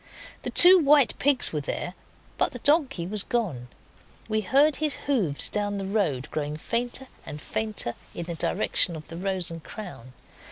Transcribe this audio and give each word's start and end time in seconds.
The 0.41 0.49
two 0.49 0.79
white 0.79 1.13
pigs 1.19 1.53
were 1.53 1.61
there, 1.61 1.93
but 2.39 2.53
the 2.53 2.57
donkey 2.65 3.05
was 3.05 3.21
gone. 3.21 3.67
We 4.27 4.41
heard 4.41 4.77
his 4.77 4.95
hoofs 5.05 5.47
down 5.47 5.77
the 5.77 5.85
road, 5.85 6.27
growing 6.31 6.57
fainter 6.57 7.05
and 7.23 7.39
fainter, 7.39 7.93
in 8.15 8.25
the 8.25 8.33
direction 8.33 8.95
of 8.95 9.09
the 9.09 9.17
'Rose 9.17 9.51
and 9.51 9.63
Crown'. 9.63 10.13